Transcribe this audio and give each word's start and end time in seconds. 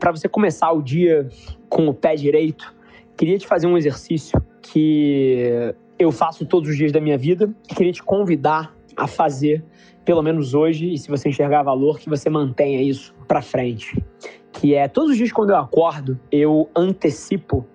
para 0.00 0.10
você 0.10 0.28
começar 0.28 0.72
o 0.72 0.82
dia 0.82 1.28
com 1.68 1.86
o 1.86 1.94
pé 1.94 2.16
direito, 2.16 2.74
queria 3.16 3.38
te 3.38 3.46
fazer 3.46 3.66
um 3.66 3.76
exercício 3.76 4.42
que 4.62 5.74
eu 5.98 6.10
faço 6.10 6.46
todos 6.46 6.70
os 6.70 6.76
dias 6.76 6.90
da 6.90 7.00
minha 7.00 7.18
vida 7.18 7.54
e 7.70 7.74
queria 7.74 7.92
te 7.92 8.02
convidar 8.02 8.74
a 8.96 9.06
fazer, 9.06 9.62
pelo 10.04 10.22
menos 10.22 10.54
hoje, 10.54 10.92
e 10.92 10.98
se 10.98 11.08
você 11.08 11.28
enxergar 11.28 11.62
valor, 11.62 11.98
que 11.98 12.08
você 12.08 12.30
mantenha 12.30 12.82
isso 12.82 13.14
para 13.28 13.42
frente. 13.42 14.02
Que 14.50 14.74
é 14.74 14.88
todos 14.88 15.10
os 15.10 15.16
dias 15.16 15.30
quando 15.30 15.50
eu 15.50 15.56
acordo, 15.56 16.18
eu 16.32 16.68
antecipo 16.74 17.66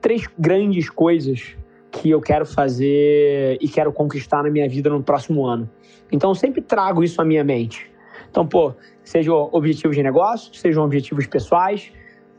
três 0.00 0.28
grandes 0.38 0.90
coisas 0.90 1.56
que 1.90 2.10
eu 2.10 2.20
quero 2.20 2.46
fazer 2.46 3.58
e 3.60 3.68
quero 3.68 3.92
conquistar 3.92 4.42
na 4.42 4.50
minha 4.50 4.68
vida 4.68 4.90
no 4.90 5.02
próximo 5.02 5.46
ano. 5.46 5.68
Então 6.12 6.30
eu 6.30 6.34
sempre 6.34 6.60
trago 6.60 7.02
isso 7.02 7.20
à 7.20 7.24
minha 7.24 7.42
mente. 7.42 7.90
Então, 8.30 8.46
pô, 8.46 8.74
sejam 9.10 9.48
objetivos 9.50 9.96
de 9.96 10.02
negócio, 10.04 10.54
sejam 10.54 10.84
objetivos 10.84 11.26
pessoais, 11.26 11.92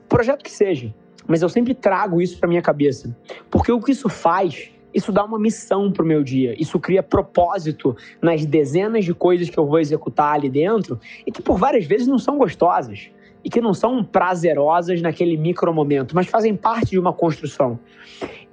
projeto 0.07 0.41
que 0.41 0.51
seja. 0.51 0.93
Mas 1.27 1.41
eu 1.41 1.49
sempre 1.49 1.73
trago 1.73 2.21
isso 2.21 2.39
para 2.39 2.47
minha 2.47 2.61
cabeça, 2.61 3.13
porque 3.49 3.71
o 3.71 3.81
que 3.81 3.91
isso 3.91 4.07
faz 4.07 4.71
isso 4.93 5.09
dá 5.09 5.23
uma 5.23 5.39
missão 5.39 5.89
para 5.89 6.03
o 6.03 6.05
meu 6.05 6.21
dia. 6.21 6.53
Isso 6.61 6.77
cria 6.77 7.01
propósito 7.01 7.95
nas 8.21 8.45
dezenas 8.45 9.05
de 9.05 9.13
coisas 9.13 9.49
que 9.49 9.57
eu 9.57 9.65
vou 9.65 9.79
executar 9.79 10.33
ali 10.33 10.49
dentro 10.49 10.99
e 11.25 11.31
que 11.31 11.41
por 11.41 11.57
várias 11.57 11.85
vezes 11.85 12.07
não 12.07 12.19
são 12.19 12.37
gostosas 12.37 13.09
e 13.41 13.49
que 13.49 13.61
não 13.61 13.73
são 13.73 14.03
prazerosas 14.03 15.01
naquele 15.01 15.37
micro 15.37 15.73
momento, 15.73 16.13
mas 16.13 16.27
fazem 16.27 16.57
parte 16.57 16.91
de 16.91 16.99
uma 16.99 17.13
construção. 17.13 17.79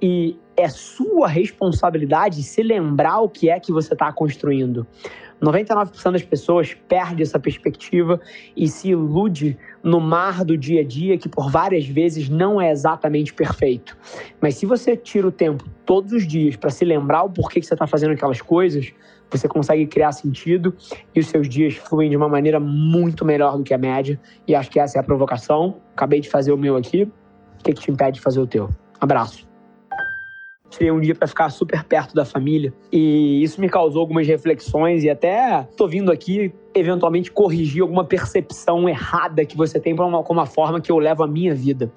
E 0.01 0.37
é 0.55 0.69
sua 0.69 1.27
responsabilidade 1.27 2.41
se 2.41 2.63
lembrar 2.63 3.19
o 3.19 3.29
que 3.29 3.49
é 3.49 3.59
que 3.59 3.71
você 3.71 3.93
está 3.93 4.13
construindo. 4.13 4.87
99% 5.41 6.11
das 6.11 6.23
pessoas 6.23 6.73
perde 6.87 7.23
essa 7.23 7.39
perspectiva 7.39 8.19
e 8.55 8.67
se 8.67 8.89
ilude 8.89 9.57
no 9.83 9.99
mar 9.99 10.43
do 10.43 10.57
dia 10.57 10.81
a 10.81 10.83
dia 10.83 11.17
que 11.17 11.29
por 11.29 11.49
várias 11.49 11.85
vezes 11.85 12.29
não 12.29 12.59
é 12.59 12.71
exatamente 12.71 13.33
perfeito. 13.33 13.97
Mas 14.41 14.55
se 14.55 14.65
você 14.65 14.97
tira 14.97 15.27
o 15.27 15.31
tempo 15.31 15.63
todos 15.85 16.11
os 16.11 16.27
dias 16.27 16.55
para 16.55 16.69
se 16.69 16.83
lembrar 16.83 17.23
o 17.23 17.29
porquê 17.29 17.59
que 17.59 17.65
você 17.65 17.73
está 17.73 17.87
fazendo 17.87 18.11
aquelas 18.11 18.41
coisas, 18.41 18.93
você 19.31 19.47
consegue 19.47 19.85
criar 19.85 20.11
sentido 20.11 20.75
e 21.15 21.19
os 21.19 21.27
seus 21.27 21.47
dias 21.47 21.75
fluem 21.75 22.09
de 22.09 22.17
uma 22.17 22.27
maneira 22.27 22.59
muito 22.59 23.23
melhor 23.23 23.57
do 23.57 23.63
que 23.63 23.73
a 23.73 23.77
média. 23.77 24.19
E 24.47 24.55
acho 24.55 24.69
que 24.69 24.79
essa 24.79 24.97
é 24.97 25.01
a 25.01 25.03
provocação. 25.03 25.77
Acabei 25.93 26.19
de 26.19 26.29
fazer 26.29 26.51
o 26.51 26.57
meu 26.57 26.75
aqui. 26.75 27.03
O 27.03 27.63
que, 27.63 27.73
que 27.73 27.81
te 27.81 27.91
impede 27.91 28.13
de 28.13 28.21
fazer 28.21 28.39
o 28.39 28.47
teu? 28.47 28.69
Abraço 28.99 29.48
tirei 30.69 30.91
um 30.91 30.99
dia 30.99 31.15
para 31.15 31.27
ficar 31.27 31.49
super 31.49 31.83
perto 31.83 32.13
da 32.13 32.23
família 32.23 32.73
e 32.91 33.43
isso 33.43 33.59
me 33.59 33.67
causou 33.67 34.01
algumas 34.01 34.27
reflexões 34.27 35.03
e 35.03 35.09
até 35.09 35.67
tô 35.75 35.87
vindo 35.87 36.11
aqui 36.11 36.53
eventualmente 36.73 37.31
corrigir 37.31 37.81
alguma 37.81 38.05
percepção 38.05 38.87
errada 38.87 39.43
que 39.45 39.57
você 39.57 39.79
tem 39.79 39.95
com 39.95 40.07
uma, 40.07 40.19
uma 40.19 40.45
forma 40.45 40.79
que 40.79 40.91
eu 40.91 40.99
levo 40.99 41.23
a 41.23 41.27
minha 41.27 41.53
vida. 41.53 41.91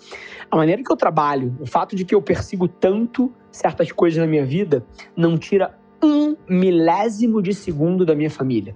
A 0.51 0.57
maneira 0.57 0.83
que 0.83 0.91
eu 0.91 0.97
trabalho, 0.97 1.55
o 1.61 1.67
fato 1.67 1.95
de 1.95 2.05
que 2.05 2.15
eu 2.15 2.23
persigo 2.23 2.67
tanto 2.67 3.33
certas 3.51 3.93
coisas 3.93 4.19
na 4.19 4.27
minha 4.27 4.45
vida, 4.45 4.85
não 5.15 5.37
tira 5.37 5.79
um 6.03 6.37
milésimo 6.49 7.43
de 7.43 7.55
segundo 7.55 8.05
da 8.05 8.15
minha 8.15 8.31
família. 8.31 8.75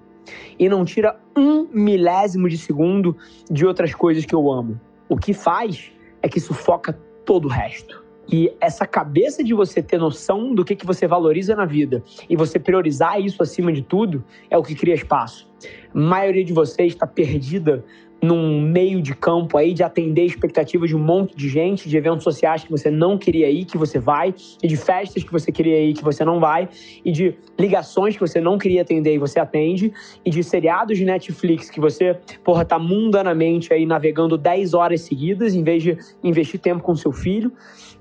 E 0.59 0.69
não 0.69 0.85
tira 0.85 1.19
um 1.37 1.67
milésimo 1.73 2.49
de 2.49 2.59
segundo 2.59 3.17
de 3.51 3.67
outras 3.67 3.95
coisas 3.95 4.25
que 4.25 4.35
eu 4.35 4.51
amo. 4.51 4.81
O 5.09 5.17
que 5.17 5.33
faz 5.33 5.93
é 6.23 6.29
que 6.29 6.41
sufoca 6.41 6.93
todo 7.25 7.47
o 7.47 7.51
resto. 7.51 8.06
E 8.31 8.53
essa 8.61 8.87
cabeça 8.87 9.43
de 9.43 9.55
você 9.55 9.83
ter 9.83 9.99
noção 9.99 10.55
do 10.55 10.65
que, 10.65 10.75
que 10.75 10.87
você 10.87 11.07
valoriza 11.07 11.55
na 11.55 11.65
vida 11.65 12.03
e 12.29 12.37
você 12.37 12.59
priorizar 12.59 13.21
isso 13.21 13.43
acima 13.43 13.73
de 13.73 13.83
tudo 13.83 14.25
é 14.51 14.59
o 14.59 14.63
que 14.63 14.75
cria 14.75 14.95
espaço. 14.95 15.49
A 15.95 15.99
maioria 15.99 16.45
de 16.45 16.53
vocês 16.53 16.93
está 16.93 17.07
perdida 17.07 17.85
num 18.23 18.61
meio 18.61 19.03
de 19.03 19.15
campo 19.15 19.59
aí 19.59 19.75
de 19.75 19.83
atender 19.83 20.25
expectativas 20.25 20.89
de 20.89 20.97
um 20.97 21.03
monte 21.03 21.37
de 21.37 21.49
gente, 21.49 21.89
de 21.89 21.97
eventos 21.97 22.25
sociais 22.25 22.65
que 22.65 22.71
você 22.71 22.91
não 22.91 23.19
queria 23.19 23.51
ir, 23.51 23.65
que 23.65 23.77
você 23.77 23.99
vai, 23.99 24.35
e 24.63 24.67
de 24.67 24.77
festas 24.77 25.23
que 25.23 25.33
você 25.33 25.53
queria 25.53 25.81
ir, 25.83 25.95
que 25.95 26.03
você 26.03 26.25
não 26.25 26.41
vai, 26.41 26.69
e 27.05 27.13
de 27.13 27.35
ligações 27.59 28.15
que 28.15 28.21
você 28.21 28.41
não 28.41 28.59
queria 28.59 28.83
atender 28.83 29.15
e 29.15 29.19
você 29.19 29.39
atende, 29.39 29.93
e 30.25 30.31
de 30.31 30.43
seriados 30.43 30.99
de 30.99 31.05
Netflix 31.05 31.71
que 31.71 31.81
você, 31.81 32.19
porra, 32.43 32.65
tá 32.65 32.79
mundanamente 32.79 33.73
aí 33.73 33.87
navegando 33.87 34.37
10 34.39 34.75
horas 34.75 35.03
seguidas 35.03 35.55
em 35.55 35.63
vez 35.63 35.83
de 35.83 35.99
investir 36.23 36.59
tempo 36.59 36.83
com 36.83 36.95
seu 36.95 37.13
filho. 37.13 37.53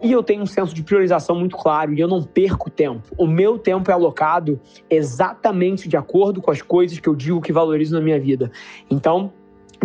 E 0.01 0.11
eu 0.11 0.21
tenho 0.21 0.43
um 0.43 0.45
senso 0.45 0.73
de 0.73 0.83
priorização 0.83 1.37
muito 1.37 1.55
claro 1.55 1.93
e 1.93 1.99
eu 1.99 2.07
não 2.07 2.21
perco 2.21 2.69
tempo. 2.69 3.03
O 3.17 3.25
meu 3.25 3.57
tempo 3.57 3.89
é 3.89 3.93
alocado 3.93 4.59
exatamente 4.89 5.87
de 5.87 5.95
acordo 5.95 6.41
com 6.41 6.51
as 6.51 6.61
coisas 6.61 6.99
que 6.99 7.07
eu 7.07 7.15
digo 7.15 7.41
que 7.41 7.53
valorizo 7.53 7.95
na 7.95 8.01
minha 8.01 8.19
vida. 8.19 8.51
Então, 8.89 9.31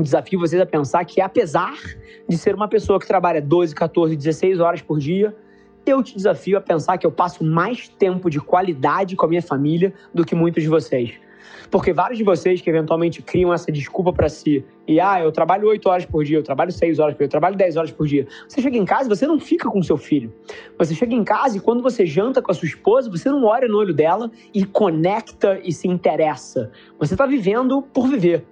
desafio 0.02 0.38
vocês 0.38 0.60
a 0.60 0.66
pensar 0.66 1.04
que, 1.04 1.20
apesar 1.20 1.74
de 2.28 2.38
ser 2.38 2.54
uma 2.54 2.68
pessoa 2.68 2.98
que 2.98 3.06
trabalha 3.06 3.40
12, 3.40 3.74
14, 3.74 4.16
16 4.16 4.60
horas 4.60 4.82
por 4.82 4.98
dia, 4.98 5.34
eu 5.86 6.02
te 6.02 6.14
desafio 6.14 6.58
a 6.58 6.60
pensar 6.60 6.98
que 6.98 7.06
eu 7.06 7.12
passo 7.12 7.42
mais 7.42 7.88
tempo 7.88 8.28
de 8.30 8.40
qualidade 8.40 9.16
com 9.16 9.26
a 9.26 9.28
minha 9.28 9.42
família 9.42 9.92
do 10.14 10.24
que 10.24 10.34
muitos 10.34 10.62
de 10.62 10.68
vocês. 10.68 11.12
Porque 11.70 11.92
vários 11.92 12.18
de 12.18 12.24
vocês 12.24 12.60
que 12.60 12.68
eventualmente 12.68 13.22
criam 13.22 13.52
essa 13.52 13.70
desculpa 13.70 14.12
para 14.12 14.28
si, 14.28 14.64
e 14.86 14.98
ah, 14.98 15.20
eu 15.20 15.30
trabalho 15.30 15.68
8 15.68 15.88
horas 15.88 16.04
por 16.04 16.24
dia, 16.24 16.38
eu 16.38 16.42
trabalho 16.42 16.72
6 16.72 16.98
horas 16.98 17.14
por 17.14 17.18
dia, 17.18 17.26
eu 17.26 17.30
trabalho 17.30 17.56
10 17.56 17.76
horas 17.76 17.90
por 17.90 18.06
dia. 18.06 18.26
Você 18.48 18.60
chega 18.60 18.76
em 18.76 18.84
casa 18.84 19.04
e 19.04 19.08
você 19.08 19.26
não 19.26 19.38
fica 19.38 19.70
com 19.70 19.82
seu 19.82 19.96
filho. 19.96 20.32
Você 20.78 20.94
chega 20.94 21.14
em 21.14 21.22
casa 21.22 21.56
e 21.56 21.60
quando 21.60 21.82
você 21.82 22.04
janta 22.04 22.42
com 22.42 22.50
a 22.50 22.54
sua 22.54 22.66
esposa, 22.66 23.10
você 23.10 23.28
não 23.28 23.44
olha 23.44 23.68
no 23.68 23.78
olho 23.78 23.94
dela 23.94 24.30
e 24.52 24.64
conecta 24.64 25.60
e 25.62 25.72
se 25.72 25.86
interessa. 25.86 26.70
Você 26.98 27.14
está 27.14 27.26
vivendo 27.26 27.82
por 27.82 28.08
viver. 28.08 28.44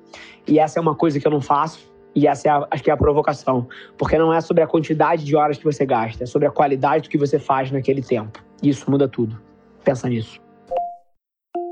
E 0.46 0.58
essa 0.58 0.78
é 0.78 0.82
uma 0.82 0.94
coisa 0.94 1.18
que 1.18 1.26
eu 1.26 1.30
não 1.30 1.40
faço. 1.40 1.88
E 2.14 2.26
essa 2.26 2.48
é 2.48 2.50
a, 2.50 2.66
acho 2.70 2.82
que 2.82 2.90
é 2.90 2.92
a 2.92 2.96
provocação. 2.96 3.68
Porque 3.96 4.16
não 4.16 4.32
é 4.32 4.40
sobre 4.40 4.62
a 4.62 4.66
quantidade 4.66 5.24
de 5.24 5.36
horas 5.36 5.58
que 5.58 5.64
você 5.64 5.84
gasta, 5.84 6.24
é 6.24 6.26
sobre 6.26 6.48
a 6.48 6.50
qualidade 6.50 7.04
do 7.04 7.10
que 7.10 7.18
você 7.18 7.38
faz 7.38 7.70
naquele 7.70 8.02
tempo. 8.02 8.42
Isso 8.62 8.90
muda 8.90 9.08
tudo. 9.08 9.38
Pensa 9.84 10.08
nisso. 10.08 10.47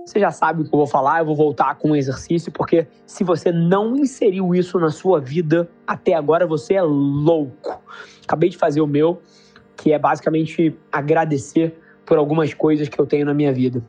Você 0.07 0.21
já 0.21 0.31
sabe 0.31 0.63
o 0.63 0.65
que 0.65 0.73
eu 0.73 0.79
vou 0.79 0.87
falar, 0.87 1.19
eu 1.19 1.27
vou 1.27 1.35
voltar 1.35 1.75
com 1.75 1.91
um 1.91 1.97
exercício, 1.97 2.53
porque 2.53 2.87
se 3.05 3.25
você 3.25 3.51
não 3.51 3.97
inseriu 3.97 4.55
isso 4.55 4.79
na 4.79 4.89
sua 4.89 5.21
vida 5.21 5.69
até 5.85 6.15
agora, 6.15 6.47
você 6.47 6.75
é 6.75 6.83
louco. 6.83 7.83
Acabei 8.23 8.49
de 8.49 8.57
fazer 8.57 8.81
o 8.81 8.87
meu, 8.87 9.21
que 9.77 9.93
é 9.93 9.99
basicamente 9.99 10.79
agradecer 10.93 11.77
por 12.07 12.19
algumas 12.19 12.55
coisas 12.55 12.89
que 12.89 12.97
eu 13.01 13.05
tenho 13.05 13.27
na 13.27 13.35
minha 13.35 13.53
vida. 13.53 13.83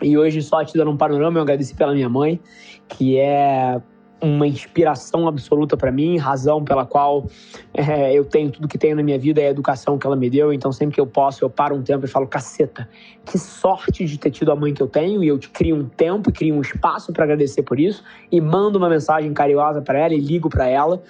E 0.00 0.16
hoje, 0.16 0.40
só 0.40 0.64
te 0.64 0.72
dando 0.72 0.90
um 0.90 0.96
panorama, 0.96 1.38
eu 1.38 1.42
agradeci 1.42 1.74
pela 1.74 1.92
minha 1.92 2.08
mãe, 2.08 2.40
que 2.88 3.18
é 3.18 3.78
uma 4.22 4.46
inspiração 4.46 5.26
absoluta 5.26 5.76
para 5.76 5.90
mim, 5.90 6.16
razão 6.16 6.64
pela 6.64 6.86
qual 6.86 7.26
é, 7.74 8.16
eu 8.16 8.24
tenho 8.24 8.52
tudo 8.52 8.68
que 8.68 8.78
tenho 8.78 8.94
na 8.94 9.02
minha 9.02 9.18
vida 9.18 9.40
é 9.40 9.48
a 9.48 9.50
educação 9.50 9.98
que 9.98 10.06
ela 10.06 10.14
me 10.14 10.30
deu. 10.30 10.52
Então, 10.52 10.70
sempre 10.70 10.94
que 10.94 11.00
eu 11.00 11.06
posso, 11.06 11.44
eu 11.44 11.50
paro 11.50 11.74
um 11.74 11.82
tempo 11.82 12.04
e 12.04 12.08
falo: 12.08 12.26
caceta, 12.26 12.88
que 13.24 13.36
sorte 13.36 14.04
de 14.04 14.18
ter 14.18 14.30
tido 14.30 14.52
a 14.52 14.56
mãe 14.56 14.72
que 14.72 14.80
eu 14.80 14.86
tenho. 14.86 15.24
E 15.24 15.28
eu 15.28 15.38
te 15.38 15.50
crio 15.50 15.74
um 15.74 15.84
tempo 15.84 16.30
e 16.30 16.32
crio 16.32 16.54
um 16.54 16.60
espaço 16.60 17.12
para 17.12 17.24
agradecer 17.24 17.62
por 17.64 17.80
isso. 17.80 18.04
E 18.30 18.40
mando 18.40 18.78
uma 18.78 18.88
mensagem 18.88 19.32
carinhosa 19.34 19.82
para 19.82 19.98
ela 19.98 20.14
e 20.14 20.20
ligo 20.20 20.48
para 20.48 20.68
ela. 20.68 21.02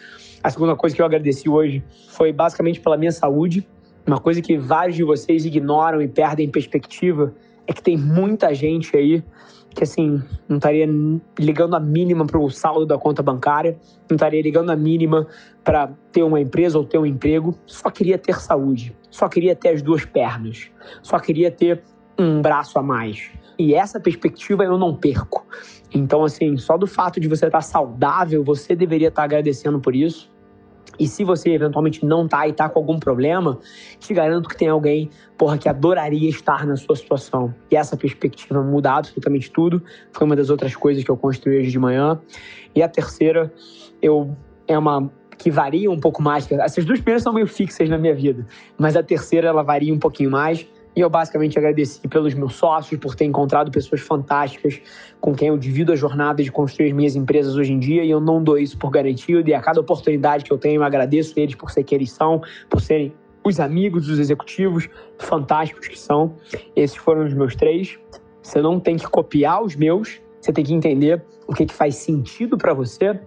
A 0.42 0.50
segunda 0.50 0.74
coisa 0.74 0.96
que 0.96 1.02
eu 1.02 1.06
agradeci 1.06 1.48
hoje 1.48 1.84
foi 2.08 2.32
basicamente 2.32 2.80
pela 2.80 2.96
minha 2.96 3.12
saúde. 3.12 3.66
Uma 4.06 4.18
coisa 4.18 4.40
que 4.40 4.56
vários 4.56 4.96
de 4.96 5.04
vocês 5.04 5.44
ignoram 5.44 6.00
e 6.02 6.08
perdem 6.08 6.48
perspectiva 6.48 7.32
é 7.66 7.72
que 7.72 7.82
tem 7.82 7.96
muita 7.96 8.52
gente 8.54 8.96
aí 8.96 9.22
que 9.74 9.84
assim, 9.84 10.22
não 10.48 10.56
estaria 10.56 10.86
ligando 11.38 11.74
a 11.74 11.80
mínima 11.80 12.26
para 12.26 12.38
o 12.38 12.50
saldo 12.50 12.86
da 12.86 12.98
conta 12.98 13.22
bancária, 13.22 13.78
não 14.08 14.14
estaria 14.16 14.42
ligando 14.42 14.70
a 14.70 14.76
mínima 14.76 15.26
para 15.64 15.90
ter 16.10 16.22
uma 16.22 16.40
empresa 16.40 16.78
ou 16.78 16.84
ter 16.84 16.98
um 16.98 17.06
emprego, 17.06 17.54
só 17.66 17.90
queria 17.90 18.18
ter 18.18 18.40
saúde, 18.40 18.96
só 19.10 19.28
queria 19.28 19.54
ter 19.54 19.70
as 19.70 19.82
duas 19.82 20.04
pernas, 20.04 20.70
só 21.02 21.18
queria 21.18 21.50
ter 21.50 21.82
um 22.18 22.42
braço 22.42 22.78
a 22.78 22.82
mais. 22.82 23.30
E 23.58 23.74
essa 23.74 24.00
perspectiva 24.00 24.64
eu 24.64 24.78
não 24.78 24.94
perco. 24.94 25.46
Então, 25.94 26.24
assim, 26.24 26.56
só 26.56 26.76
do 26.76 26.86
fato 26.86 27.20
de 27.20 27.28
você 27.28 27.46
estar 27.46 27.60
saudável, 27.60 28.42
você 28.42 28.74
deveria 28.74 29.08
estar 29.08 29.24
agradecendo 29.24 29.78
por 29.78 29.94
isso. 29.94 30.31
E 30.98 31.06
se 31.06 31.24
você 31.24 31.50
eventualmente 31.50 32.04
não 32.04 32.28
tá 32.28 32.46
e 32.46 32.52
tá 32.52 32.68
com 32.68 32.78
algum 32.78 32.98
problema, 32.98 33.58
te 33.98 34.12
garanto 34.12 34.48
que 34.48 34.56
tem 34.56 34.68
alguém, 34.68 35.10
porra, 35.38 35.58
que 35.58 35.68
adoraria 35.68 36.28
estar 36.28 36.66
na 36.66 36.76
sua 36.76 36.96
situação. 36.96 37.54
E 37.70 37.76
essa 37.76 37.96
perspectiva 37.96 38.62
muda 38.62 38.92
absolutamente 38.92 39.50
tudo. 39.50 39.82
Foi 40.12 40.26
uma 40.26 40.36
das 40.36 40.50
outras 40.50 40.76
coisas 40.76 41.02
que 41.02 41.10
eu 41.10 41.16
construí 41.16 41.58
hoje 41.58 41.70
de 41.70 41.78
manhã. 41.78 42.20
E 42.74 42.82
a 42.82 42.88
terceira, 42.88 43.52
eu 44.00 44.36
é 44.68 44.78
uma 44.78 45.10
que 45.38 45.50
varia 45.50 45.90
um 45.90 45.98
pouco 45.98 46.22
mais. 46.22 46.50
Essas 46.52 46.84
duas 46.84 47.00
primeiras 47.00 47.22
são 47.22 47.32
meio 47.32 47.46
fixas 47.46 47.88
na 47.88 47.98
minha 47.98 48.14
vida, 48.14 48.46
mas 48.78 48.96
a 48.96 49.02
terceira 49.02 49.48
ela 49.48 49.62
varia 49.62 49.92
um 49.92 49.98
pouquinho 49.98 50.30
mais. 50.30 50.66
E 50.94 51.00
eu 51.00 51.08
basicamente 51.08 51.58
agradeci 51.58 52.06
pelos 52.06 52.34
meus 52.34 52.54
sócios, 52.54 53.00
por 53.00 53.14
ter 53.14 53.24
encontrado 53.24 53.70
pessoas 53.70 54.00
fantásticas 54.02 54.80
com 55.20 55.34
quem 55.34 55.48
eu 55.48 55.56
divido 55.56 55.92
a 55.92 55.96
jornada 55.96 56.42
de 56.42 56.52
construir 56.52 56.88
as 56.88 56.92
minhas 56.92 57.16
empresas 57.16 57.56
hoje 57.56 57.72
em 57.72 57.78
dia. 57.78 58.04
E 58.04 58.10
eu 58.10 58.20
não 58.20 58.42
dou 58.42 58.58
isso 58.58 58.76
por 58.76 58.90
garantido. 58.90 59.48
E 59.48 59.54
a 59.54 59.60
cada 59.60 59.80
oportunidade 59.80 60.44
que 60.44 60.52
eu 60.52 60.58
tenho, 60.58 60.80
eu 60.80 60.84
agradeço 60.84 61.32
eles 61.38 61.54
por 61.54 61.70
ser 61.70 61.84
quem 61.84 61.96
eles 61.96 62.12
são, 62.12 62.42
por 62.68 62.80
serem 62.80 63.14
os 63.44 63.58
amigos 63.58 64.06
dos 64.06 64.18
executivos 64.18 64.88
fantásticos 65.18 65.88
que 65.88 65.98
são. 65.98 66.34
Esses 66.76 66.96
foram 66.96 67.24
os 67.24 67.34
meus 67.34 67.56
três. 67.56 67.98
Você 68.42 68.60
não 68.60 68.78
tem 68.78 68.96
que 68.96 69.06
copiar 69.06 69.62
os 69.62 69.74
meus, 69.76 70.20
você 70.40 70.52
tem 70.52 70.64
que 70.64 70.74
entender 70.74 71.24
o 71.46 71.54
que, 71.54 71.66
que 71.66 71.74
faz 71.74 71.96
sentido 71.96 72.58
para 72.58 72.74
você 72.74 73.18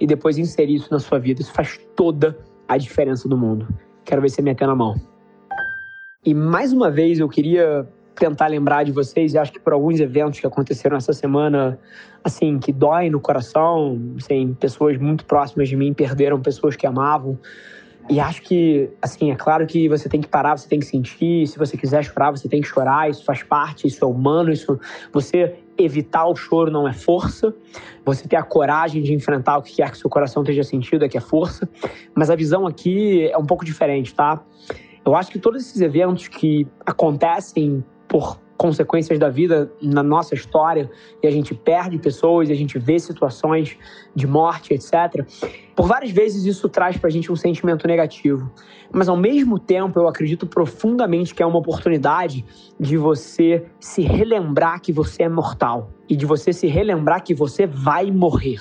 e 0.00 0.06
depois 0.06 0.38
inserir 0.38 0.74
isso 0.74 0.88
na 0.90 0.98
sua 0.98 1.18
vida. 1.18 1.40
Isso 1.40 1.52
faz 1.52 1.78
toda 1.94 2.38
a 2.66 2.76
diferença 2.76 3.28
do 3.28 3.36
mundo. 3.36 3.68
Quero 4.04 4.22
ver 4.22 4.30
você 4.30 4.42
metendo 4.42 4.72
a 4.72 4.76
mão. 4.76 5.11
E 6.24 6.32
mais 6.32 6.72
uma 6.72 6.88
vez 6.88 7.18
eu 7.18 7.28
queria 7.28 7.84
tentar 8.14 8.46
lembrar 8.46 8.84
de 8.84 8.92
vocês, 8.92 9.34
e 9.34 9.38
acho 9.38 9.50
que 9.50 9.58
por 9.58 9.72
alguns 9.72 9.98
eventos 9.98 10.38
que 10.38 10.46
aconteceram 10.46 10.96
essa 10.96 11.12
semana, 11.12 11.80
assim, 12.22 12.60
que 12.60 12.72
doem 12.72 13.10
no 13.10 13.18
coração, 13.18 14.00
assim, 14.16 14.54
pessoas 14.54 14.96
muito 14.98 15.24
próximas 15.24 15.68
de 15.68 15.74
mim 15.74 15.92
perderam 15.92 16.40
pessoas 16.40 16.76
que 16.76 16.86
amavam. 16.86 17.36
E 18.08 18.20
acho 18.20 18.40
que, 18.42 18.88
assim, 19.02 19.32
é 19.32 19.34
claro 19.34 19.66
que 19.66 19.88
você 19.88 20.08
tem 20.08 20.20
que 20.20 20.28
parar, 20.28 20.56
você 20.56 20.68
tem 20.68 20.78
que 20.78 20.86
sentir, 20.86 21.48
se 21.48 21.58
você 21.58 21.76
quiser 21.76 22.04
chorar, 22.04 22.30
você 22.30 22.48
tem 22.48 22.60
que 22.60 22.68
chorar, 22.68 23.10
isso 23.10 23.24
faz 23.24 23.42
parte, 23.42 23.88
isso 23.88 24.04
é 24.04 24.06
humano, 24.06 24.52
isso 24.52 24.78
você 25.12 25.56
evitar 25.76 26.26
o 26.26 26.36
choro 26.36 26.70
não 26.70 26.86
é 26.86 26.92
força, 26.92 27.52
você 28.04 28.28
ter 28.28 28.36
a 28.36 28.44
coragem 28.44 29.02
de 29.02 29.12
enfrentar 29.12 29.58
o 29.58 29.62
que 29.62 29.74
quer 29.74 29.90
que 29.90 29.98
seu 29.98 30.08
coração 30.08 30.44
esteja 30.44 30.62
sentindo 30.62 31.04
é 31.04 31.08
que 31.08 31.18
é 31.18 31.20
força, 31.20 31.68
mas 32.14 32.30
a 32.30 32.36
visão 32.36 32.64
aqui 32.64 33.28
é 33.28 33.38
um 33.38 33.46
pouco 33.46 33.64
diferente, 33.64 34.14
tá? 34.14 34.40
Eu 35.04 35.14
acho 35.14 35.30
que 35.30 35.38
todos 35.38 35.62
esses 35.62 35.80
eventos 35.80 36.28
que 36.28 36.66
acontecem 36.86 37.84
por 38.08 38.40
consequências 38.62 39.18
da 39.18 39.28
vida 39.28 39.72
na 39.82 40.04
nossa 40.04 40.36
história 40.36 40.88
e 41.20 41.26
a 41.26 41.30
gente 41.32 41.52
perde 41.52 41.98
pessoas, 41.98 42.48
a 42.48 42.54
gente 42.54 42.78
vê 42.78 42.96
situações 42.96 43.76
de 44.14 44.24
morte, 44.24 44.72
etc. 44.72 45.26
Por 45.74 45.88
várias 45.88 46.12
vezes 46.12 46.44
isso 46.44 46.68
traz 46.68 46.96
para 46.96 47.08
a 47.08 47.10
gente 47.10 47.32
um 47.32 47.34
sentimento 47.34 47.88
negativo, 47.88 48.52
mas 48.92 49.08
ao 49.08 49.16
mesmo 49.16 49.58
tempo 49.58 49.98
eu 49.98 50.06
acredito 50.06 50.46
profundamente 50.46 51.34
que 51.34 51.42
é 51.42 51.46
uma 51.46 51.58
oportunidade 51.58 52.44
de 52.78 52.96
você 52.96 53.66
se 53.80 54.02
relembrar 54.02 54.80
que 54.80 54.92
você 54.92 55.24
é 55.24 55.28
mortal 55.28 55.90
e 56.08 56.14
de 56.14 56.24
você 56.24 56.52
se 56.52 56.68
relembrar 56.68 57.24
que 57.24 57.34
você 57.34 57.66
vai 57.66 58.12
morrer. 58.12 58.60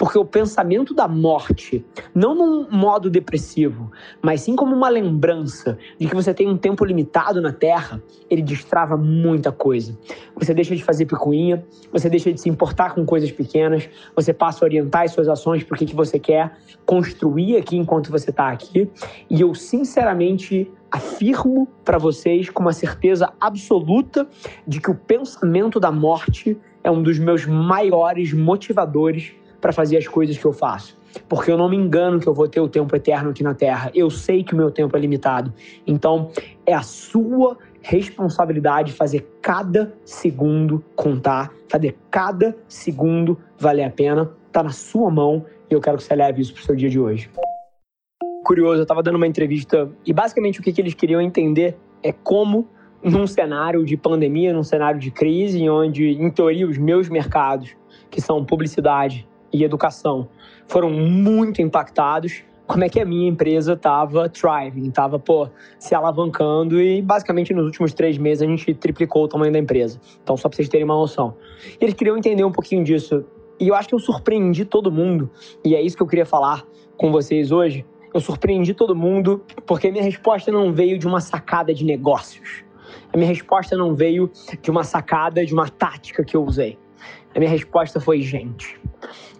Porque 0.00 0.18
o 0.18 0.24
pensamento 0.24 0.94
da 0.94 1.06
morte, 1.06 1.84
não 2.14 2.34
num 2.34 2.70
modo 2.70 3.10
depressivo, 3.10 3.92
mas 4.22 4.40
sim 4.40 4.56
como 4.56 4.74
uma 4.74 4.88
lembrança 4.88 5.76
de 5.98 6.08
que 6.08 6.14
você 6.14 6.32
tem 6.32 6.48
um 6.48 6.56
tempo 6.56 6.86
limitado 6.86 7.38
na 7.38 7.52
Terra, 7.52 8.02
ele 8.30 8.40
destrava 8.40 8.96
muita 8.96 9.52
coisa. 9.52 9.94
Você 10.36 10.54
deixa 10.54 10.74
de 10.74 10.82
fazer 10.82 11.04
picuinha, 11.04 11.62
você 11.92 12.08
deixa 12.08 12.32
de 12.32 12.40
se 12.40 12.48
importar 12.48 12.94
com 12.94 13.04
coisas 13.04 13.30
pequenas, 13.30 13.90
você 14.16 14.32
passa 14.32 14.64
a 14.64 14.68
orientar 14.68 15.02
as 15.02 15.12
suas 15.12 15.28
ações 15.28 15.64
para 15.64 15.74
o 15.74 15.78
que, 15.78 15.84
que 15.84 15.94
você 15.94 16.18
quer 16.18 16.56
construir 16.86 17.58
aqui 17.58 17.76
enquanto 17.76 18.10
você 18.10 18.30
está 18.30 18.48
aqui. 18.48 18.90
E 19.28 19.42
eu, 19.42 19.54
sinceramente, 19.54 20.72
afirmo 20.90 21.68
para 21.84 21.98
vocês 21.98 22.48
com 22.48 22.62
uma 22.62 22.72
certeza 22.72 23.34
absoluta 23.38 24.26
de 24.66 24.80
que 24.80 24.90
o 24.90 24.94
pensamento 24.94 25.78
da 25.78 25.92
morte 25.92 26.58
é 26.82 26.90
um 26.90 27.02
dos 27.02 27.18
meus 27.18 27.44
maiores 27.44 28.32
motivadores 28.32 29.34
para 29.60 29.72
fazer 29.72 29.96
as 29.96 30.06
coisas 30.06 30.36
que 30.36 30.44
eu 30.44 30.52
faço. 30.52 30.98
Porque 31.28 31.50
eu 31.50 31.58
não 31.58 31.68
me 31.68 31.76
engano 31.76 32.20
que 32.20 32.26
eu 32.26 32.34
vou 32.34 32.48
ter 32.48 32.60
o 32.60 32.68
tempo 32.68 32.94
eterno 32.94 33.30
aqui 33.30 33.42
na 33.42 33.54
Terra. 33.54 33.90
Eu 33.94 34.10
sei 34.10 34.44
que 34.44 34.54
o 34.54 34.56
meu 34.56 34.70
tempo 34.70 34.96
é 34.96 35.00
limitado. 35.00 35.52
Então, 35.86 36.30
é 36.64 36.72
a 36.72 36.82
sua 36.82 37.58
responsabilidade 37.82 38.92
fazer 38.92 39.26
cada 39.42 39.92
segundo 40.04 40.84
contar, 40.94 41.52
fazer 41.68 41.96
cada 42.10 42.56
segundo 42.68 43.38
valer 43.58 43.84
a 43.84 43.90
pena. 43.90 44.30
Tá 44.52 44.62
na 44.62 44.70
sua 44.70 45.10
mão 45.10 45.44
e 45.68 45.74
eu 45.74 45.80
quero 45.80 45.96
que 45.96 46.04
você 46.04 46.14
leve 46.14 46.42
isso 46.42 46.54
pro 46.54 46.62
seu 46.62 46.76
dia 46.76 46.88
de 46.88 46.98
hoje 46.98 47.30
curioso, 48.50 48.80
eu 48.80 48.82
estava 48.82 49.00
dando 49.00 49.14
uma 49.14 49.28
entrevista 49.28 49.88
e 50.04 50.12
basicamente 50.12 50.58
o 50.58 50.62
que, 50.62 50.72
que 50.72 50.80
eles 50.80 50.92
queriam 50.92 51.20
entender 51.20 51.76
é 52.02 52.10
como 52.12 52.66
num 53.00 53.24
cenário 53.24 53.84
de 53.84 53.96
pandemia, 53.96 54.52
num 54.52 54.64
cenário 54.64 54.98
de 54.98 55.10
crise, 55.12 55.70
onde, 55.70 56.08
em 56.08 56.28
teoria, 56.30 56.66
os 56.66 56.76
meus 56.76 57.08
mercados, 57.08 57.76
que 58.10 58.20
são 58.20 58.44
publicidade 58.44 59.26
e 59.52 59.64
educação, 59.64 60.28
foram 60.66 60.90
muito 60.90 61.60
impactados, 61.60 62.42
como 62.66 62.84
é 62.84 62.88
que 62.88 63.00
a 63.00 63.04
minha 63.04 63.28
empresa 63.28 63.72
estava 63.72 64.28
thriving, 64.28 64.88
estava, 64.88 65.18
pô, 65.18 65.48
se 65.76 65.92
alavancando 65.92 66.80
e, 66.80 67.02
basicamente, 67.02 67.52
nos 67.52 67.66
últimos 67.66 67.92
três 67.92 68.16
meses 68.16 68.42
a 68.42 68.46
gente 68.46 68.72
triplicou 68.74 69.24
o 69.24 69.28
tamanho 69.28 69.52
da 69.52 69.58
empresa. 69.58 70.00
Então, 70.22 70.36
só 70.36 70.48
para 70.48 70.56
vocês 70.56 70.68
terem 70.68 70.84
uma 70.84 70.94
noção. 70.94 71.34
Eles 71.80 71.94
queriam 71.94 72.16
entender 72.16 72.44
um 72.44 72.52
pouquinho 72.52 72.84
disso. 72.84 73.24
E 73.58 73.66
eu 73.66 73.74
acho 73.74 73.88
que 73.88 73.94
eu 73.94 73.98
surpreendi 73.98 74.64
todo 74.64 74.90
mundo, 74.90 75.28
e 75.64 75.74
é 75.74 75.82
isso 75.82 75.96
que 75.96 76.02
eu 76.02 76.06
queria 76.06 76.24
falar 76.24 76.64
com 76.96 77.10
vocês 77.10 77.50
hoje, 77.50 77.84
eu 78.14 78.20
surpreendi 78.20 78.72
todo 78.72 78.94
mundo 78.94 79.44
porque 79.66 79.90
minha 79.90 80.02
resposta 80.04 80.50
não 80.50 80.72
veio 80.72 80.98
de 80.98 81.06
uma 81.06 81.20
sacada 81.20 81.74
de 81.74 81.84
negócios. 81.84 82.64
A 83.12 83.16
minha 83.16 83.28
resposta 83.28 83.76
não 83.76 83.94
veio 83.94 84.30
de 84.62 84.70
uma 84.70 84.84
sacada, 84.84 85.44
de 85.44 85.52
uma 85.52 85.68
tática 85.68 86.24
que 86.24 86.36
eu 86.36 86.44
usei. 86.44 86.78
A 87.34 87.38
minha 87.38 87.50
resposta 87.50 88.00
foi 88.00 88.20
gente. 88.22 88.80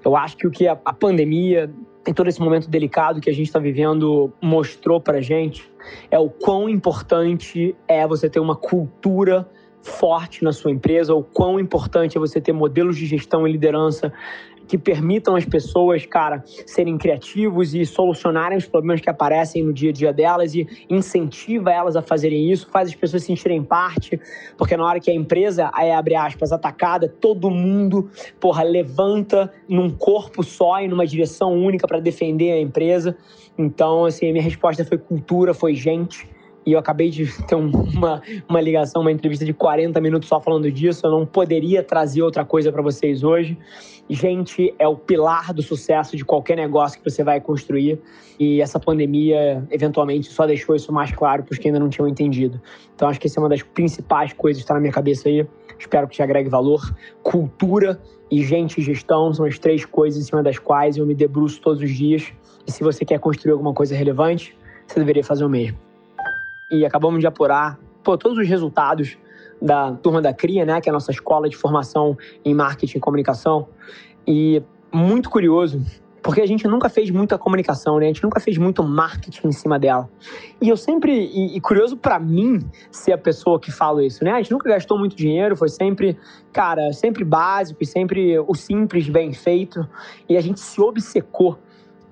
Eu 0.04 0.16
acho 0.16 0.36
que 0.36 0.46
o 0.46 0.50
que 0.50 0.66
a, 0.66 0.78
a 0.84 0.92
pandemia, 0.92 1.70
em 2.06 2.14
todo 2.14 2.28
esse 2.28 2.40
momento 2.40 2.68
delicado 2.68 3.20
que 3.20 3.28
a 3.28 3.32
gente 3.32 3.46
está 3.46 3.58
vivendo, 3.58 4.32
mostrou 4.40 5.00
para 5.00 5.20
gente 5.20 5.70
é 6.10 6.18
o 6.18 6.28
quão 6.28 6.68
importante 6.68 7.74
é 7.88 8.06
você 8.06 8.28
ter 8.28 8.40
uma 8.40 8.56
cultura 8.56 9.48
forte 9.82 10.44
na 10.44 10.52
sua 10.52 10.70
empresa, 10.70 11.14
o 11.14 11.22
quão 11.22 11.58
importante 11.58 12.16
é 12.16 12.20
você 12.20 12.40
ter 12.40 12.52
modelos 12.52 12.96
de 12.96 13.06
gestão 13.06 13.48
e 13.48 13.52
liderança 13.52 14.12
que 14.70 14.78
permitam 14.78 15.34
as 15.34 15.44
pessoas, 15.44 16.06
cara, 16.06 16.44
serem 16.64 16.96
criativos 16.96 17.74
e 17.74 17.84
solucionarem 17.84 18.56
os 18.56 18.66
problemas 18.66 19.00
que 19.00 19.10
aparecem 19.10 19.64
no 19.64 19.72
dia 19.72 19.90
a 19.90 19.92
dia 19.92 20.12
delas 20.12 20.54
e 20.54 20.64
incentiva 20.88 21.72
elas 21.72 21.96
a 21.96 22.02
fazerem 22.02 22.52
isso, 22.52 22.68
faz 22.70 22.88
as 22.88 22.94
pessoas 22.94 23.22
se 23.22 23.26
sentirem 23.26 23.64
parte, 23.64 24.20
porque 24.56 24.76
na 24.76 24.86
hora 24.86 25.00
que 25.00 25.10
a 25.10 25.14
empresa 25.14 25.72
é, 25.76 25.92
abre 25.92 26.14
aspas, 26.14 26.52
atacada, 26.52 27.08
todo 27.08 27.50
mundo, 27.50 28.08
porra, 28.38 28.62
levanta 28.62 29.52
num 29.68 29.90
corpo 29.90 30.44
só 30.44 30.80
e 30.80 30.86
numa 30.86 31.04
direção 31.04 31.52
única 31.52 31.88
para 31.88 31.98
defender 31.98 32.52
a 32.52 32.60
empresa. 32.60 33.16
Então, 33.58 34.04
assim, 34.04 34.28
a 34.30 34.32
minha 34.32 34.44
resposta 34.44 34.84
foi 34.84 34.98
cultura, 34.98 35.52
foi 35.52 35.74
gente 35.74 36.28
e 36.64 36.72
eu 36.72 36.78
acabei 36.78 37.10
de 37.10 37.26
ter 37.46 37.54
uma, 37.54 38.22
uma 38.48 38.60
ligação, 38.60 39.02
uma 39.02 39.12
entrevista 39.12 39.44
de 39.44 39.52
40 39.52 40.00
minutos 40.00 40.28
só 40.28 40.40
falando 40.40 40.70
disso. 40.70 41.06
Eu 41.06 41.10
não 41.10 41.26
poderia 41.26 41.82
trazer 41.82 42.22
outra 42.22 42.44
coisa 42.44 42.70
para 42.70 42.82
vocês 42.82 43.22
hoje. 43.22 43.58
Gente, 44.08 44.74
é 44.78 44.88
o 44.88 44.96
pilar 44.96 45.52
do 45.54 45.62
sucesso 45.62 46.16
de 46.16 46.24
qualquer 46.24 46.56
negócio 46.56 47.00
que 47.00 47.08
você 47.08 47.22
vai 47.22 47.40
construir. 47.40 48.00
E 48.38 48.60
essa 48.60 48.80
pandemia, 48.80 49.64
eventualmente, 49.70 50.26
só 50.28 50.46
deixou 50.46 50.74
isso 50.74 50.92
mais 50.92 51.12
claro 51.12 51.44
para 51.44 51.52
os 51.52 51.58
que 51.58 51.68
ainda 51.68 51.78
não 51.78 51.88
tinham 51.88 52.08
entendido. 52.08 52.60
Então, 52.94 53.08
acho 53.08 53.20
que 53.20 53.28
essa 53.28 53.38
é 53.38 53.42
uma 53.42 53.48
das 53.48 53.62
principais 53.62 54.32
coisas 54.32 54.60
que 54.60 54.64
está 54.64 54.74
na 54.74 54.80
minha 54.80 54.92
cabeça 54.92 55.28
aí. 55.28 55.46
Espero 55.78 56.08
que 56.08 56.16
te 56.16 56.22
agregue 56.22 56.48
valor. 56.48 56.94
Cultura 57.22 58.00
e 58.30 58.42
gente 58.42 58.80
e 58.80 58.82
gestão 58.82 59.32
são 59.32 59.46
as 59.46 59.58
três 59.58 59.84
coisas 59.84 60.20
em 60.20 60.26
cima 60.26 60.42
das 60.42 60.58
quais 60.58 60.96
eu 60.96 61.06
me 61.06 61.14
debruço 61.14 61.60
todos 61.60 61.82
os 61.82 61.90
dias. 61.90 62.32
E 62.66 62.72
se 62.72 62.82
você 62.82 63.04
quer 63.04 63.18
construir 63.20 63.52
alguma 63.52 63.72
coisa 63.72 63.94
relevante, 63.94 64.56
você 64.86 64.98
deveria 64.98 65.22
fazer 65.22 65.44
o 65.44 65.48
mesmo 65.48 65.89
e 66.70 66.84
acabamos 66.84 67.20
de 67.20 67.26
apurar 67.26 67.78
pô, 68.02 68.16
todos 68.16 68.38
os 68.38 68.48
resultados 68.48 69.18
da 69.60 69.92
turma 69.92 70.22
da 70.22 70.32
CRIA, 70.32 70.64
né, 70.64 70.80
que 70.80 70.88
é 70.88 70.90
a 70.90 70.92
nossa 70.92 71.10
escola 71.10 71.48
de 71.48 71.56
formação 71.56 72.16
em 72.44 72.54
marketing 72.54 72.98
e 72.98 73.00
comunicação. 73.00 73.68
E 74.26 74.62
muito 74.92 75.28
curioso, 75.28 75.84
porque 76.22 76.40
a 76.40 76.46
gente 76.46 76.66
nunca 76.66 76.88
fez 76.88 77.10
muita 77.10 77.38
comunicação, 77.38 77.98
né? 77.98 78.04
A 78.04 78.08
gente 78.08 78.22
nunca 78.22 78.40
fez 78.40 78.58
muito 78.58 78.82
marketing 78.82 79.48
em 79.48 79.52
cima 79.52 79.78
dela. 79.78 80.08
E 80.60 80.68
eu 80.68 80.76
sempre, 80.76 81.12
e, 81.12 81.56
e 81.56 81.60
curioso 81.60 81.96
para 81.96 82.18
mim 82.18 82.60
ser 82.90 83.12
a 83.12 83.18
pessoa 83.18 83.58
que 83.58 83.70
fala 83.70 84.04
isso, 84.04 84.22
né? 84.24 84.32
A 84.32 84.36
gente 84.36 84.52
nunca 84.52 84.68
gastou 84.68 84.98
muito 84.98 85.16
dinheiro, 85.16 85.56
foi 85.56 85.68
sempre, 85.68 86.18
cara, 86.52 86.92
sempre 86.92 87.24
básico 87.24 87.82
e 87.82 87.86
sempre 87.86 88.38
o 88.38 88.54
simples 88.54 89.08
bem 89.08 89.32
feito. 89.32 89.86
E 90.28 90.36
a 90.36 90.40
gente 90.40 90.60
se 90.60 90.80
obcecou 90.80 91.58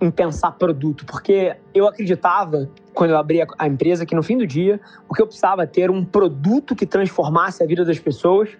em 0.00 0.10
pensar 0.10 0.52
produto, 0.52 1.04
porque 1.04 1.56
eu 1.74 1.88
acreditava, 1.88 2.70
quando 2.94 3.10
eu 3.10 3.16
abri 3.16 3.40
a 3.58 3.66
empresa, 3.66 4.06
que 4.06 4.14
no 4.14 4.22
fim 4.22 4.38
do 4.38 4.46
dia, 4.46 4.80
o 5.08 5.14
que 5.14 5.20
eu 5.20 5.26
precisava 5.26 5.66
ter 5.66 5.90
um 5.90 6.04
produto 6.04 6.76
que 6.76 6.86
transformasse 6.86 7.62
a 7.62 7.66
vida 7.66 7.84
das 7.84 7.98
pessoas 7.98 8.50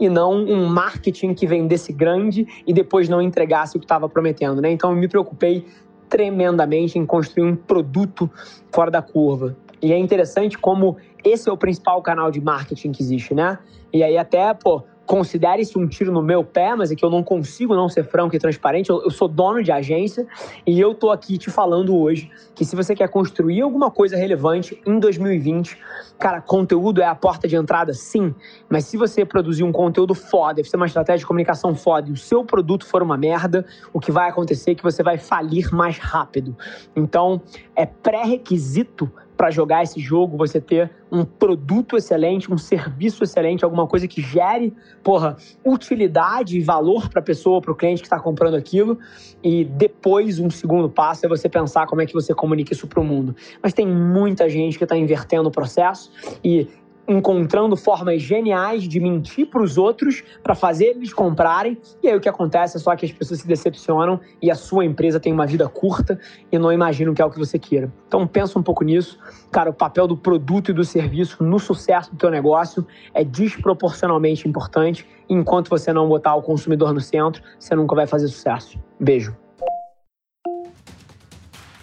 e 0.00 0.08
não 0.08 0.32
um 0.32 0.66
marketing 0.66 1.34
que 1.34 1.46
vendesse 1.46 1.92
grande 1.92 2.46
e 2.66 2.72
depois 2.72 3.08
não 3.08 3.20
entregasse 3.20 3.76
o 3.76 3.80
que 3.80 3.84
estava 3.84 4.08
prometendo, 4.08 4.60
né? 4.62 4.70
Então 4.70 4.90
eu 4.90 4.96
me 4.96 5.08
preocupei 5.08 5.66
tremendamente 6.08 6.98
em 6.98 7.04
construir 7.04 7.44
um 7.44 7.56
produto 7.56 8.30
fora 8.72 8.90
da 8.90 9.02
curva. 9.02 9.56
E 9.82 9.92
é 9.92 9.98
interessante 9.98 10.56
como 10.56 10.96
esse 11.22 11.48
é 11.48 11.52
o 11.52 11.56
principal 11.56 12.00
canal 12.00 12.30
de 12.30 12.40
marketing 12.40 12.92
que 12.92 13.02
existe, 13.02 13.34
né? 13.34 13.58
E 13.92 14.02
aí 14.02 14.16
até, 14.16 14.54
pô, 14.54 14.84
considere 15.06 15.62
isso 15.62 15.78
um 15.78 15.86
tiro 15.86 16.12
no 16.12 16.20
meu 16.20 16.44
pé, 16.44 16.74
mas 16.74 16.90
é 16.90 16.96
que 16.96 17.04
eu 17.04 17.08
não 17.08 17.22
consigo 17.22 17.74
não 17.74 17.88
ser 17.88 18.04
franco 18.04 18.34
e 18.34 18.38
transparente. 18.38 18.90
Eu, 18.90 19.02
eu, 19.04 19.10
sou 19.10 19.28
dono 19.28 19.62
de 19.62 19.70
agência 19.70 20.26
e 20.66 20.78
eu 20.78 20.94
tô 20.94 21.10
aqui 21.10 21.38
te 21.38 21.50
falando 21.50 21.96
hoje 21.96 22.30
que 22.54 22.64
se 22.64 22.74
você 22.74 22.94
quer 22.94 23.08
construir 23.08 23.62
alguma 23.62 23.90
coisa 23.90 24.16
relevante 24.16 24.80
em 24.84 24.98
2020, 24.98 25.78
cara, 26.18 26.40
conteúdo 26.40 27.00
é 27.00 27.06
a 27.06 27.14
porta 27.14 27.46
de 27.46 27.54
entrada, 27.54 27.94
sim. 27.94 28.34
Mas 28.68 28.84
se 28.84 28.96
você 28.96 29.24
produzir 29.24 29.62
um 29.62 29.72
conteúdo 29.72 30.14
foda, 30.14 30.62
fizer 30.62 30.76
uma 30.76 30.86
estratégia 30.86 31.20
de 31.20 31.26
comunicação 31.26 31.74
foda 31.74 32.08
e 32.08 32.12
o 32.12 32.16
seu 32.16 32.44
produto 32.44 32.84
for 32.84 33.02
uma 33.02 33.16
merda, 33.16 33.64
o 33.92 34.00
que 34.00 34.10
vai 34.10 34.28
acontecer 34.28 34.72
é 34.72 34.74
que 34.74 34.82
você 34.82 35.02
vai 35.02 35.18
falir 35.18 35.72
mais 35.72 35.98
rápido. 35.98 36.56
Então, 36.96 37.40
é 37.76 37.86
pré-requisito 37.86 39.10
para 39.36 39.50
jogar 39.50 39.82
esse 39.82 40.00
jogo, 40.00 40.36
você 40.36 40.60
ter 40.60 40.90
um 41.12 41.24
produto 41.24 41.96
excelente, 41.96 42.52
um 42.52 42.58
serviço 42.58 43.22
excelente, 43.22 43.64
alguma 43.64 43.86
coisa 43.86 44.08
que 44.08 44.22
gere, 44.22 44.72
porra, 45.02 45.36
utilidade 45.64 46.56
e 46.56 46.60
valor 46.62 47.08
para 47.08 47.20
a 47.20 47.22
pessoa, 47.22 47.60
para 47.60 47.70
o 47.70 47.74
cliente 47.74 48.00
que 48.00 48.06
está 48.06 48.18
comprando 48.18 48.54
aquilo. 48.54 48.98
E 49.42 49.64
depois, 49.64 50.38
um 50.38 50.50
segundo 50.50 50.88
passo 50.88 51.26
é 51.26 51.28
você 51.28 51.48
pensar 51.48 51.86
como 51.86 52.00
é 52.00 52.06
que 52.06 52.14
você 52.14 52.34
comunica 52.34 52.72
isso 52.72 52.86
para 52.86 53.00
o 53.00 53.04
mundo. 53.04 53.36
Mas 53.62 53.72
tem 53.72 53.86
muita 53.86 54.48
gente 54.48 54.78
que 54.78 54.84
está 54.84 54.96
invertendo 54.96 55.48
o 55.48 55.52
processo 55.52 56.10
e 56.42 56.68
encontrando 57.08 57.76
formas 57.76 58.20
geniais 58.20 58.84
de 58.84 58.98
mentir 59.00 59.46
para 59.46 59.62
os 59.62 59.78
outros 59.78 60.22
para 60.42 60.54
fazer 60.54 60.86
eles 60.86 61.12
comprarem. 61.12 61.78
E 62.02 62.08
aí 62.08 62.16
o 62.16 62.20
que 62.20 62.28
acontece 62.28 62.76
é 62.76 62.80
só 62.80 62.94
que 62.96 63.06
as 63.06 63.12
pessoas 63.12 63.40
se 63.40 63.46
decepcionam 63.46 64.20
e 64.42 64.50
a 64.50 64.54
sua 64.54 64.84
empresa 64.84 65.20
tem 65.20 65.32
uma 65.32 65.46
vida 65.46 65.68
curta 65.68 66.18
e 66.50 66.58
não 66.58 66.72
imaginam 66.72 67.14
que 67.14 67.22
é 67.22 67.24
o 67.24 67.30
que 67.30 67.38
você 67.38 67.58
queira. 67.58 67.92
Então 68.06 68.26
pensa 68.26 68.58
um 68.58 68.62
pouco 68.62 68.84
nisso. 68.84 69.18
Cara, 69.50 69.70
o 69.70 69.74
papel 69.74 70.06
do 70.06 70.16
produto 70.16 70.70
e 70.70 70.74
do 70.74 70.84
serviço 70.84 71.42
no 71.42 71.58
sucesso 71.58 72.10
do 72.10 72.16
teu 72.16 72.30
negócio 72.30 72.86
é 73.14 73.24
desproporcionalmente 73.24 74.48
importante. 74.48 75.06
Enquanto 75.28 75.68
você 75.68 75.92
não 75.92 76.08
botar 76.08 76.34
o 76.34 76.42
consumidor 76.42 76.92
no 76.92 77.00
centro, 77.00 77.42
você 77.58 77.74
nunca 77.74 77.94
vai 77.94 78.06
fazer 78.06 78.28
sucesso. 78.28 78.78
Beijo. 78.98 79.45